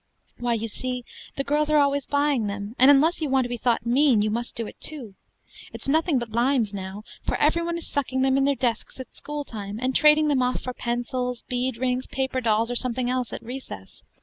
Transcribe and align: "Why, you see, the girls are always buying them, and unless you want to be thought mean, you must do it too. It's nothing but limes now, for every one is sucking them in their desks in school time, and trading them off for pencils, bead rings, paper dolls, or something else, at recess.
"Why, 0.39 0.55
you 0.55 0.67
see, 0.67 1.05
the 1.35 1.43
girls 1.43 1.69
are 1.69 1.77
always 1.77 2.07
buying 2.07 2.47
them, 2.47 2.75
and 2.79 2.89
unless 2.89 3.21
you 3.21 3.29
want 3.29 3.45
to 3.45 3.49
be 3.49 3.57
thought 3.57 3.85
mean, 3.85 4.23
you 4.23 4.31
must 4.31 4.55
do 4.55 4.65
it 4.65 4.81
too. 4.81 5.13
It's 5.73 5.87
nothing 5.87 6.17
but 6.17 6.31
limes 6.31 6.73
now, 6.73 7.03
for 7.21 7.35
every 7.35 7.61
one 7.61 7.77
is 7.77 7.85
sucking 7.85 8.23
them 8.23 8.35
in 8.35 8.45
their 8.45 8.55
desks 8.55 8.99
in 8.99 9.05
school 9.11 9.43
time, 9.43 9.77
and 9.79 9.93
trading 9.93 10.27
them 10.27 10.41
off 10.41 10.61
for 10.61 10.73
pencils, 10.73 11.43
bead 11.43 11.77
rings, 11.77 12.07
paper 12.07 12.41
dolls, 12.41 12.71
or 12.71 12.75
something 12.75 13.11
else, 13.11 13.31
at 13.31 13.43
recess. 13.43 14.01